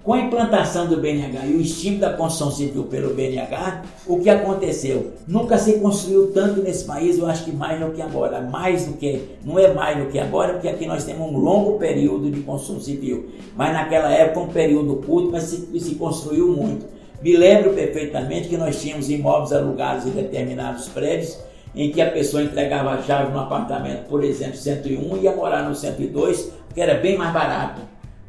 Com 0.04 0.12
a 0.12 0.20
implantação 0.20 0.86
do 0.86 0.98
BNH 0.98 1.46
e 1.46 1.54
o 1.54 1.62
estímulo 1.62 2.02
da 2.02 2.12
construção 2.12 2.52
civil 2.52 2.84
pelo 2.84 3.14
BNH, 3.14 3.84
o 4.06 4.20
que 4.20 4.30
aconteceu? 4.30 5.14
Nunca 5.26 5.58
se 5.58 5.80
construiu 5.80 6.30
tanto 6.34 6.62
nesse 6.62 6.84
país, 6.84 7.18
eu 7.18 7.26
acho 7.26 7.46
que 7.46 7.54
mais 7.54 7.80
do 7.80 7.92
que 7.92 8.02
agora. 8.02 8.42
Mais 8.42 8.86
do 8.86 8.98
que, 8.98 9.30
não 9.46 9.58
é 9.58 9.74
mais 9.74 9.98
do 9.98 10.12
que 10.12 10.20
agora, 10.20 10.54
porque 10.54 10.68
aqui 10.68 10.86
nós 10.86 11.06
temos 11.06 11.32
um 11.32 11.38
longo 11.38 11.80
período 11.80 12.30
de 12.30 12.42
construção 12.42 12.82
civil. 12.82 13.30
Mas 13.56 13.72
naquela 13.72 14.12
época, 14.12 14.42
um 14.42 14.50
período 14.50 14.98
curto, 14.98 15.32
mas 15.32 15.44
se, 15.44 15.80
se 15.80 15.96
construiu 15.96 16.50
muito. 16.50 16.86
Me 17.22 17.38
lembro 17.38 17.72
perfeitamente 17.72 18.50
que 18.50 18.58
nós 18.58 18.82
tínhamos 18.82 19.10
imóveis 19.10 19.54
alugados 19.54 20.06
em 20.06 20.10
determinados 20.10 20.90
prédios, 20.90 21.40
em 21.76 21.92
que 21.92 22.02
a 22.02 22.12
pessoa 22.12 22.44
entregava 22.44 22.92
a 22.92 23.02
chave 23.02 23.32
no 23.32 23.40
apartamento, 23.40 24.08
por 24.08 24.24
exemplo, 24.24 24.58
101, 24.58 25.18
e 25.18 25.22
ia 25.22 25.36
morar 25.36 25.68
no 25.68 25.76
102, 25.76 26.52
porque 26.68 26.82
era 26.82 26.96
bem 26.96 27.18
mais 27.18 27.34
barato. 27.34 27.82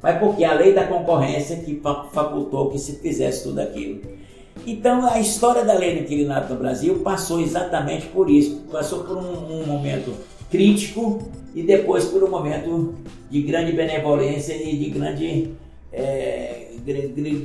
Mas 0.03 0.19
porque 0.19 0.45
a 0.45 0.55
lei 0.55 0.73
da 0.73 0.85
concorrência 0.85 1.57
que 1.57 1.81
facultou 2.13 2.71
que 2.71 2.79
se 2.79 2.97
fizesse 2.97 3.45
tudo 3.45 3.61
aquilo. 3.61 4.01
Então 4.67 5.07
a 5.07 5.19
história 5.19 5.65
da 5.65 5.75
lei 5.75 5.95
do 5.95 6.03
inquilinato 6.03 6.53
no 6.53 6.59
Brasil 6.59 7.01
passou 7.01 7.41
exatamente 7.41 8.07
por 8.07 8.31
isso, 8.31 8.63
passou 8.71 9.05
por 9.05 9.17
um, 9.17 9.63
um 9.63 9.67
momento 9.67 10.15
crítico 10.51 11.23
e 11.55 11.63
depois 11.63 12.05
por 12.07 12.23
um 12.23 12.31
momento 12.31 12.95
de 13.31 13.43
grande 13.43 13.73
benevolência 13.73 14.55
e 14.55 14.77
de 14.77 14.91
grande, 14.91 15.51
é, 15.93 16.69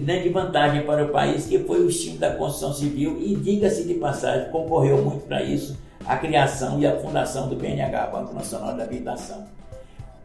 grande 0.03 0.29
vantagem 0.29 0.84
para 0.84 1.06
o 1.06 1.10
país, 1.10 1.46
que 1.46 1.60
foi 1.60 1.82
o 1.82 1.89
estímulo 1.89 2.20
da 2.20 2.32
construção 2.32 2.74
civil. 2.74 3.18
E, 3.20 3.36
diga-se 3.36 3.86
de 3.86 3.96
passagem, 3.96 4.51
concorreu 4.51 4.98
muito 5.01 5.25
para 5.25 5.41
isso 5.44 5.77
a 6.06 6.18
criação 6.18 6.79
e 6.79 6.88
a 6.88 7.00
fundação 7.00 7.48
do 7.48 7.56
BNH, 7.56 8.08
Banco 8.08 8.34
Nacional 8.34 8.75
da 8.75 8.84
Habitação. 8.84 9.46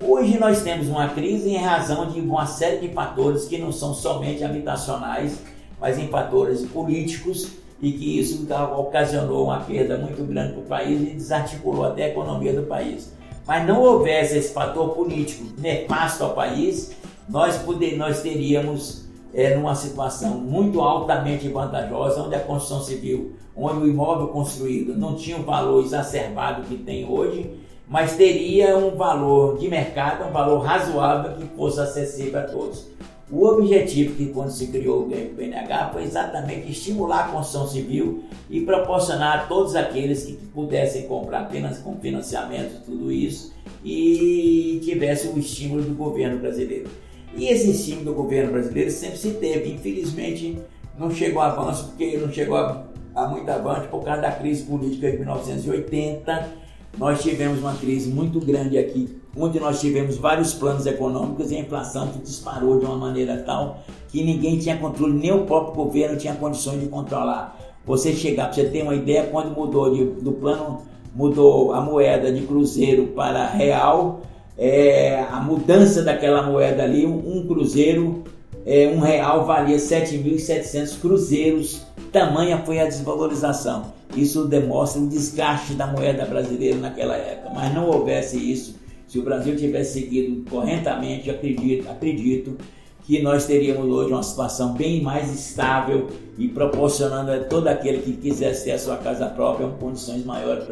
Hoje 0.00 0.38
nós 0.38 0.62
temos 0.62 0.88
uma 0.88 1.08
crise 1.08 1.50
em 1.50 1.56
razão 1.56 2.10
de 2.10 2.20
uma 2.20 2.46
série 2.46 2.78
de 2.78 2.92
fatores 2.92 3.46
que 3.46 3.58
não 3.58 3.72
são 3.72 3.94
somente 3.94 4.44
habitacionais, 4.44 5.38
mas 5.80 5.98
em 5.98 6.08
fatores 6.08 6.62
políticos 6.62 7.52
e 7.80 7.92
que 7.92 8.18
isso 8.18 8.46
ocasionou 8.76 9.44
uma 9.44 9.60
perda 9.60 9.98
muito 9.98 10.24
grande 10.24 10.52
para 10.54 10.62
o 10.62 10.66
país 10.66 11.00
e 11.00 11.14
desarticulou 11.14 11.84
até 11.84 12.04
a 12.04 12.08
economia 12.08 12.52
do 12.52 12.62
país. 12.62 13.12
Mas 13.46 13.66
não 13.66 13.82
houvesse 13.82 14.38
esse 14.38 14.52
fator 14.52 14.90
político 14.90 15.44
nefasto 15.58 16.24
ao 16.24 16.34
país, 16.34 16.92
nós, 17.28 17.58
poder, 17.58 17.96
nós 17.96 18.22
teríamos 18.22 19.03
é, 19.34 19.56
numa 19.56 19.74
situação 19.74 20.38
muito 20.38 20.80
altamente 20.80 21.48
vantajosa, 21.48 22.22
onde 22.22 22.36
a 22.36 22.40
construção 22.40 22.82
civil, 22.82 23.32
onde 23.56 23.80
o 23.80 23.88
imóvel 23.88 24.28
construído 24.28 24.96
não 24.96 25.16
tinha 25.16 25.36
o 25.36 25.42
valor 25.42 25.84
exacerbado 25.84 26.62
que 26.62 26.76
tem 26.76 27.08
hoje, 27.08 27.50
mas 27.88 28.16
teria 28.16 28.76
um 28.76 28.96
valor 28.96 29.58
de 29.58 29.68
mercado, 29.68 30.28
um 30.28 30.32
valor 30.32 30.60
razoável 30.60 31.36
que 31.36 31.44
fosse 31.56 31.80
acessível 31.80 32.40
a 32.40 32.44
todos. 32.44 32.86
O 33.30 33.46
objetivo 33.46 34.14
que 34.14 34.26
quando 34.26 34.50
se 34.50 34.68
criou 34.68 35.02
o 35.02 35.08
BNH 35.08 35.90
foi 35.92 36.04
exatamente 36.04 36.70
estimular 36.70 37.24
a 37.24 37.28
construção 37.28 37.66
civil 37.66 38.24
e 38.50 38.60
proporcionar 38.60 39.40
a 39.40 39.46
todos 39.46 39.74
aqueles 39.74 40.24
que 40.24 40.34
pudessem 40.34 41.08
comprar 41.08 41.40
apenas 41.40 41.78
com 41.78 41.96
financiamento, 41.96 42.84
tudo 42.84 43.10
isso, 43.10 43.52
e 43.84 44.80
tivesse 44.84 45.28
o 45.28 45.38
estímulo 45.38 45.82
do 45.82 45.94
governo 45.94 46.38
brasileiro. 46.38 46.88
E 47.36 47.46
esse 47.48 47.70
estímulo 47.70 48.04
do 48.04 48.14
governo 48.14 48.52
brasileiro 48.52 48.90
sempre 48.90 49.18
se 49.18 49.30
teve. 49.32 49.72
Infelizmente, 49.72 50.58
não 50.98 51.10
chegou 51.10 51.42
a 51.42 51.46
avanço, 51.46 51.88
porque 51.88 52.16
não 52.16 52.32
chegou 52.32 52.56
a, 52.56 52.84
a 53.14 53.28
muito 53.28 53.48
avanço 53.50 53.88
por 53.88 54.04
causa 54.04 54.22
da 54.22 54.32
crise 54.32 54.64
política 54.64 55.10
de 55.10 55.18
1980 55.18 56.64
nós 56.98 57.22
tivemos 57.22 57.58
uma 57.58 57.74
crise 57.74 58.10
muito 58.10 58.38
grande 58.38 58.78
aqui, 58.78 59.20
onde 59.36 59.58
nós 59.58 59.80
tivemos 59.80 60.16
vários 60.16 60.54
planos 60.54 60.86
econômicos 60.86 61.50
e 61.50 61.56
a 61.56 61.60
inflação 61.60 62.08
que 62.08 62.18
disparou 62.20 62.78
de 62.78 62.84
uma 62.84 62.96
maneira 62.96 63.38
tal 63.38 63.80
que 64.08 64.22
ninguém 64.22 64.58
tinha 64.58 64.76
controle, 64.76 65.12
nem 65.12 65.32
o 65.32 65.44
próprio 65.44 65.74
governo 65.74 66.16
tinha 66.16 66.34
condições 66.34 66.80
de 66.80 66.86
controlar. 66.86 67.58
Você 67.84 68.12
chegar, 68.12 68.52
você 68.52 68.64
ter 68.64 68.82
uma 68.82 68.94
ideia, 68.94 69.24
quando 69.24 69.50
mudou 69.50 69.92
de, 69.92 70.04
do 70.22 70.32
plano, 70.32 70.82
mudou 71.14 71.72
a 71.72 71.80
moeda 71.80 72.32
de 72.32 72.46
cruzeiro 72.46 73.08
para 73.08 73.46
real, 73.46 74.20
é, 74.56 75.20
a 75.30 75.40
mudança 75.40 76.02
daquela 76.02 76.42
moeda 76.42 76.82
ali, 76.82 77.04
um, 77.06 77.46
cruzeiro, 77.46 78.24
é, 78.64 78.88
um 78.88 79.00
real 79.00 79.44
valia 79.44 79.76
7.700 79.76 81.00
cruzeiros, 81.00 81.82
tamanha 82.12 82.58
foi 82.58 82.80
a 82.80 82.84
desvalorização. 82.84 83.92
Isso 84.16 84.44
demonstra 84.46 85.02
o 85.02 85.08
desgaste 85.08 85.74
da 85.74 85.86
moeda 85.86 86.24
brasileira 86.24 86.78
naquela 86.78 87.16
época. 87.16 87.50
Mas 87.54 87.74
não 87.74 87.88
houvesse 87.88 88.36
isso, 88.36 88.76
se 89.08 89.18
o 89.18 89.22
Brasil 89.22 89.56
tivesse 89.56 90.00
seguido 90.00 90.48
corretamente, 90.48 91.30
acredito, 91.30 91.90
acredito 91.90 92.56
que 93.04 93.20
nós 93.22 93.46
teríamos 93.46 93.86
hoje 93.86 94.12
uma 94.12 94.22
situação 94.22 94.72
bem 94.72 95.02
mais 95.02 95.32
estável 95.32 96.08
e 96.38 96.48
proporcionando 96.48 97.30
a 97.30 97.44
todo 97.44 97.68
aquele 97.68 97.98
que 98.02 98.12
quisesse 98.16 98.64
ter 98.64 98.72
a 98.72 98.78
sua 98.78 98.96
casa 98.96 99.26
própria 99.26 99.68
condições 99.68 100.24
maiores 100.24 100.64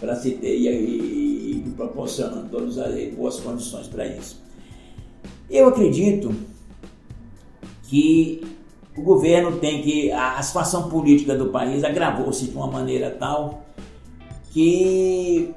para 0.00 0.16
se 0.16 0.32
ter 0.32 0.56
e, 0.56 0.68
e, 0.68 1.64
e 1.66 1.70
proporcionando 1.76 2.48
todas 2.48 2.78
as 2.78 3.14
boas 3.14 3.38
condições 3.38 3.86
para 3.86 4.06
isso. 4.06 4.42
Eu 5.50 5.68
acredito 5.68 6.34
que 7.82 8.42
o 8.96 9.02
governo 9.02 9.58
tem 9.58 9.82
que. 9.82 10.10
A 10.12 10.42
situação 10.42 10.88
política 10.88 11.36
do 11.36 11.46
país 11.46 11.84
agravou-se 11.84 12.46
de 12.46 12.56
uma 12.56 12.66
maneira 12.66 13.10
tal 13.10 13.62
que 14.50 15.52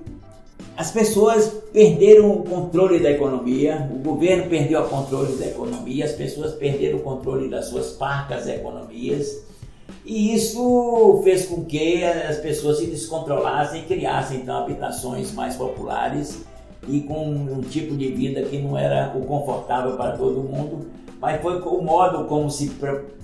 as 0.78 0.92
pessoas 0.92 1.48
perderam 1.74 2.32
o 2.32 2.44
controle 2.44 3.00
da 3.00 3.12
economia, 3.12 3.90
o 3.92 3.98
governo 3.98 4.50
perdeu 4.50 4.82
o 4.82 4.88
controle 4.88 5.36
da 5.36 5.48
economia, 5.48 6.06
as 6.06 6.14
pessoas 6.14 6.54
perderam 6.54 7.00
o 7.00 7.02
controle 7.02 7.50
das 7.50 7.66
suas 7.66 7.92
parcas 7.94 8.48
economias. 8.48 9.46
E 10.06 10.34
isso 10.34 11.20
fez 11.24 11.48
com 11.48 11.66
que 11.66 12.04
as 12.04 12.38
pessoas 12.38 12.78
se 12.78 12.86
descontrolassem 12.86 13.82
e 13.82 13.86
criassem 13.86 14.38
então 14.38 14.58
habitações 14.58 15.34
mais 15.34 15.56
populares 15.56 16.46
e 16.88 17.02
com 17.02 17.26
um 17.28 17.62
tipo 17.62 17.96
de 17.96 18.10
vida 18.12 18.44
que 18.44 18.58
não 18.58 18.78
era 18.78 19.14
o 19.18 19.26
confortável 19.26 19.98
para 19.98 20.16
todo 20.16 20.44
mundo 20.44 20.88
mas 21.20 21.42
foi 21.42 21.60
o 21.62 21.82
modo 21.82 22.26
como 22.26 22.50
se, 22.50 22.72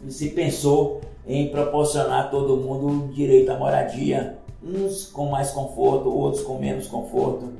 se 0.09 0.29
pensou 0.29 1.01
em 1.27 1.49
proporcionar 1.49 2.25
a 2.25 2.27
todo 2.27 2.57
mundo 2.57 3.13
direito 3.13 3.51
à 3.51 3.57
moradia, 3.57 4.37
uns 4.65 5.05
com 5.07 5.27
mais 5.29 5.51
conforto, 5.51 6.09
outros 6.09 6.43
com 6.43 6.57
menos 6.57 6.87
conforto, 6.87 7.51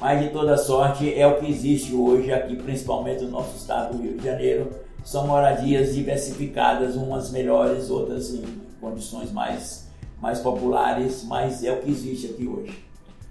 mas 0.00 0.22
de 0.22 0.30
toda 0.30 0.56
sorte 0.56 1.12
é 1.12 1.26
o 1.26 1.38
que 1.38 1.50
existe 1.50 1.94
hoje 1.94 2.32
aqui, 2.32 2.56
principalmente 2.56 3.24
no 3.24 3.30
nosso 3.30 3.56
estado 3.56 3.96
do 3.96 4.02
Rio 4.02 4.16
de 4.16 4.24
Janeiro, 4.24 4.70
são 5.04 5.26
moradias 5.26 5.94
diversificadas, 5.94 6.96
umas 6.96 7.30
melhores, 7.30 7.90
outras 7.90 8.34
em 8.34 8.44
condições 8.80 9.32
mais, 9.32 9.88
mais 10.20 10.40
populares, 10.40 11.24
mas 11.24 11.64
é 11.64 11.72
o 11.72 11.78
que 11.78 11.90
existe 11.90 12.26
aqui 12.26 12.46
hoje. 12.46 12.72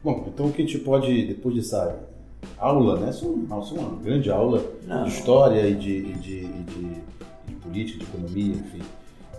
Bom, 0.03 0.25
então 0.27 0.47
o 0.47 0.51
que 0.51 0.61
a 0.61 0.65
gente 0.65 0.79
pode, 0.79 1.27
depois 1.27 1.55
dessa 1.55 1.99
aula, 2.57 2.99
né? 2.99 3.09
Isso 3.09 3.25
é 3.25 3.79
uma 3.79 3.95
grande 4.01 4.31
aula 4.31 4.63
Não. 4.85 5.03
de 5.03 5.09
história 5.09 5.67
e 5.67 5.75
de, 5.75 6.13
de, 6.13 6.13
de, 6.13 7.01
de, 7.47 7.55
política, 7.61 7.99
de 7.99 8.05
economia, 8.05 8.53
enfim. 8.55 8.81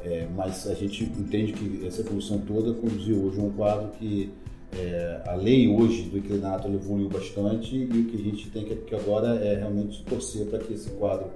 É, 0.05 0.27
mas 0.35 0.67
a 0.67 0.75
gente 0.75 1.05
entende 1.05 1.53
que 1.53 1.87
essa 1.87 2.01
evolução 2.01 2.39
toda 2.39 2.73
conduziu 2.73 3.23
hoje 3.23 3.39
a 3.39 3.43
um 3.43 3.51
quadro 3.51 3.89
que 3.99 4.31
é, 4.73 5.21
a 5.27 5.35
lei 5.35 5.69
hoje 5.69 6.05
do 6.05 6.19
inclinato 6.19 6.69
evoluiu 6.69 7.09
bastante 7.09 7.77
e 7.77 7.85
o 7.85 8.05
que 8.07 8.17
a 8.17 8.25
gente 8.25 8.51
tem 8.51 8.65
que, 8.65 8.77
que 8.77 8.95
agora 8.95 9.35
é 9.35 9.57
realmente 9.57 10.03
torcer 10.05 10.47
para 10.47 10.59
que 10.61 10.73
esse 10.73 10.91
quadro 10.91 11.27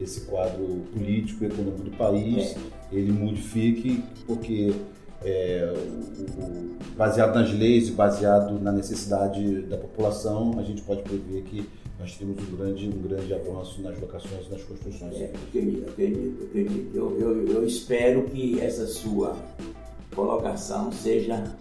esse 0.00 0.22
quadro 0.22 0.84
político 0.92 1.44
e 1.44 1.46
econômico 1.48 1.82
do 1.82 1.90
país 1.92 2.56
é. 2.56 2.96
ele 2.96 3.12
modifique 3.12 4.02
porque 4.26 4.72
é, 5.24 5.72
o, 5.74 6.42
o, 6.42 6.76
baseado 6.96 7.34
nas 7.34 7.52
leis 7.52 7.88
e 7.88 7.92
baseado 7.92 8.60
na 8.60 8.70
necessidade 8.70 9.62
da 9.62 9.76
população, 9.76 10.58
a 10.58 10.62
gente 10.62 10.82
pode 10.82 11.02
prever 11.02 11.42
que 11.42 11.66
nós 12.04 12.18
temos 12.18 12.36
um 12.38 12.56
grande, 12.56 12.86
um 12.86 13.00
grande 13.00 13.32
avanço 13.32 13.80
nas 13.80 13.98
locações 13.98 14.46
e 14.46 14.50
nas 14.50 14.62
construções. 14.62 15.14
É, 15.14 15.32
acredito, 15.48 15.88
acredito, 15.88 16.44
acredito. 16.44 16.94
Eu, 16.94 17.18
eu, 17.18 17.48
eu 17.48 17.66
espero 17.66 18.24
que 18.24 18.60
essa 18.60 18.86
sua 18.86 19.34
colocação 20.14 20.92
seja 20.92 21.56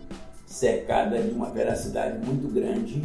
cercada 0.45 1.21
de 1.21 1.31
uma 1.31 1.49
veracidade 1.49 2.17
muito 2.25 2.53
grande, 2.53 3.01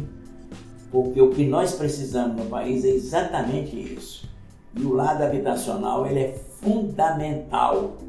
porque 0.91 1.21
o 1.21 1.29
que 1.29 1.45
nós 1.45 1.75
precisamos 1.75 2.35
no 2.35 2.49
país 2.49 2.83
é 2.83 2.89
exatamente 2.89 3.73
isso. 3.73 4.29
E 4.75 4.83
o 4.83 4.93
lado 4.93 5.23
habitacional 5.23 6.05
ele 6.05 6.19
é 6.19 6.33
fundamental 6.59 7.99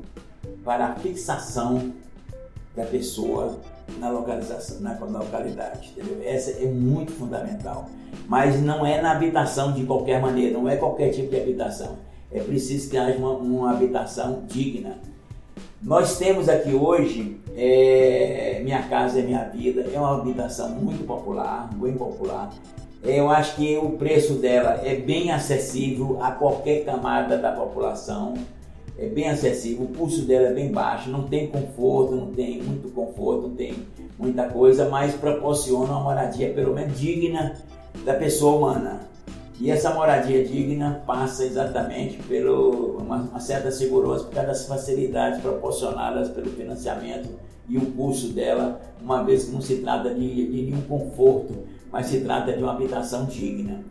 para 0.64 0.86
a 0.86 0.94
fixação 0.96 1.92
da 2.74 2.84
pessoa 2.84 3.60
na 3.98 4.10
localização, 4.10 4.80
na, 4.80 4.98
localidade, 4.98 5.92
entendeu? 5.96 6.20
Essa 6.24 6.52
é 6.52 6.66
muito 6.66 7.12
fundamental. 7.12 7.86
Mas 8.26 8.60
não 8.60 8.84
é 8.84 9.00
na 9.00 9.12
habitação 9.12 9.72
de 9.72 9.84
qualquer 9.84 10.20
maneira, 10.20 10.58
não 10.58 10.68
é 10.68 10.76
qualquer 10.76 11.10
tipo 11.10 11.30
de 11.30 11.40
habitação. 11.40 11.98
É 12.30 12.40
preciso 12.40 12.90
que 12.90 12.96
haja 12.96 13.18
uma, 13.18 13.32
uma 13.32 13.70
habitação 13.72 14.44
digna. 14.46 14.98
Nós 15.82 16.18
temos 16.18 16.48
aqui 16.48 16.74
hoje, 16.74 17.40
é, 17.56 18.60
Minha 18.62 18.82
Casa 18.82 19.20
é 19.20 19.22
Minha 19.22 19.44
Vida, 19.44 19.86
é 19.92 19.98
uma 19.98 20.18
habitação 20.18 20.70
muito 20.70 21.06
popular, 21.06 21.70
bem 21.74 21.94
popular. 21.94 22.52
Eu 23.02 23.30
acho 23.30 23.56
que 23.56 23.78
o 23.78 23.92
preço 23.92 24.34
dela 24.34 24.80
é 24.84 24.94
bem 24.94 25.30
acessível 25.30 26.18
a 26.22 26.32
qualquer 26.32 26.84
camada 26.84 27.38
da 27.38 27.50
população 27.50 28.34
é 29.00 29.06
bem 29.06 29.30
acessível, 29.30 29.86
o 29.86 29.88
custo 29.88 30.26
dela 30.26 30.48
é 30.48 30.52
bem 30.52 30.70
baixo, 30.70 31.08
não 31.08 31.22
tem 31.22 31.46
conforto, 31.46 32.14
não 32.14 32.26
tem 32.26 32.62
muito 32.62 32.90
conforto, 32.90 33.48
não 33.48 33.56
tem 33.56 33.74
muita 34.18 34.44
coisa, 34.50 34.90
mas 34.90 35.14
proporciona 35.14 35.92
uma 35.92 36.00
moradia 36.00 36.52
pelo 36.52 36.74
menos 36.74 37.00
digna 37.00 37.56
da 38.04 38.12
pessoa 38.12 38.56
humana. 38.56 39.00
E 39.58 39.70
essa 39.70 39.94
moradia 39.94 40.44
digna 40.44 41.02
passa 41.06 41.44
exatamente 41.44 42.18
por 42.18 43.00
uma, 43.00 43.16
uma, 43.16 43.40
certa 43.40 43.70
segurança 43.70 44.24
por 44.24 44.34
causa 44.34 44.48
das 44.48 44.66
facilidades 44.66 45.40
proporcionadas 45.40 46.28
pelo 46.28 46.50
financiamento 46.50 47.30
e 47.70 47.78
o 47.78 47.86
custo 47.92 48.28
dela, 48.34 48.82
uma 49.00 49.22
vez 49.22 49.44
que 49.44 49.52
não 49.52 49.62
se 49.62 49.76
trata 49.76 50.12
de, 50.12 50.46
de 50.46 50.62
nenhum 50.62 50.82
conforto, 50.82 51.54
mas 51.90 52.06
se 52.06 52.20
trata 52.20 52.52
de 52.52 52.62
uma 52.62 52.72
habitação 52.72 53.24
digna. 53.24 53.82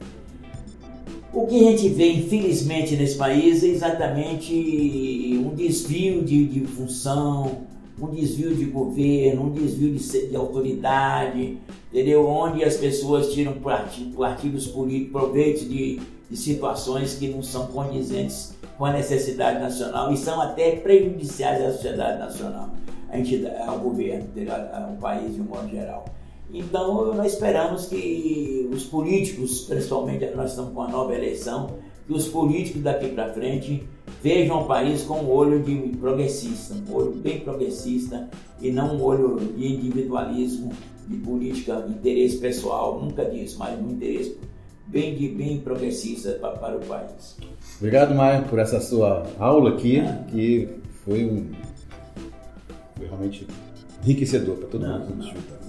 O 1.32 1.46
que 1.46 1.56
a 1.56 1.72
gente 1.72 1.90
vê, 1.90 2.12
infelizmente, 2.12 2.96
nesse 2.96 3.16
país 3.16 3.64
é 3.64 3.68
exatamente 3.68 5.40
um 5.46 5.54
desvio 5.54 6.24
de, 6.24 6.46
de 6.46 6.62
função, 6.62 7.68
um 8.02 8.08
desvio 8.08 8.56
de 8.56 8.66
governo, 8.66 9.44
um 9.44 9.52
desvio 9.52 9.94
de, 9.94 10.28
de 10.28 10.36
autoridade, 10.36 11.60
entendeu? 11.94 12.28
Onde 12.28 12.64
as 12.64 12.78
pessoas 12.78 13.32
tiram 13.32 13.54
partidos 13.54 14.68
políticos, 14.68 15.12
proveito 15.12 15.66
de, 15.66 16.02
de 16.30 16.38
situações 16.38 17.14
que 17.14 17.28
não 17.28 17.44
são 17.44 17.68
condizentes 17.68 18.56
com 18.76 18.86
a 18.86 18.94
necessidade 18.94 19.60
nacional 19.60 20.12
e 20.12 20.18
são 20.18 20.42
até 20.42 20.78
prejudiciais 20.78 21.64
à 21.64 21.72
sociedade 21.74 22.18
nacional, 22.18 22.72
a 23.08 23.20
entidade, 23.20 23.62
ao 23.68 23.78
governo, 23.78 24.26
ao 24.74 24.96
país 24.96 25.36
de 25.36 25.42
um 25.42 25.46
modo 25.46 25.70
geral. 25.70 26.06
Então, 26.54 27.14
nós 27.14 27.34
esperamos 27.34 27.86
que 27.86 28.68
os 28.74 28.84
políticos, 28.86 29.62
principalmente 29.62 30.26
nós 30.36 30.52
estamos 30.52 30.74
com 30.74 30.82
a 30.82 30.88
nova 30.88 31.14
eleição, 31.14 31.76
que 32.08 32.14
os 32.14 32.28
políticos 32.28 32.82
daqui 32.82 33.10
para 33.10 33.32
frente 33.34 33.84
vejam 34.24 34.64
o 34.64 34.66
país 34.66 35.04
com 35.04 35.20
um 35.20 35.30
olho 35.30 35.62
de 35.62 35.76
progressista, 35.98 36.74
um 36.90 36.96
olho 36.96 37.12
bem 37.12 37.42
progressista 37.42 38.28
e 38.60 38.72
não 38.72 38.96
um 38.96 39.04
olho 39.04 39.38
de 39.56 39.76
individualismo, 39.76 40.72
de 41.08 41.18
política, 41.18 41.82
de 41.82 41.94
interesse 41.94 42.38
pessoal, 42.38 43.00
nunca 43.00 43.26
disso, 43.26 43.58
mas 43.60 43.80
um 43.80 43.92
interesse 43.92 44.38
bem, 44.88 45.16
de, 45.16 45.30
bem 45.30 45.60
progressista 45.60 46.32
para, 46.34 46.58
para 46.58 46.78
o 46.78 46.80
país. 46.82 47.38
Obrigado, 47.78 48.16
Maia, 48.16 48.42
por 48.42 48.58
essa 48.60 48.80
sua 48.82 49.28
aula 49.38 49.72
aqui, 49.72 50.00
ah. 50.00 50.24
que 50.30 50.68
foi, 51.06 51.26
um, 51.26 51.52
foi 52.98 53.06
realmente 53.06 53.48
enriquecedor 54.04 54.58
para 54.58 54.68
todo 54.68 54.88
não, 54.88 55.00
mundo 55.00 55.08
que 55.08 55.69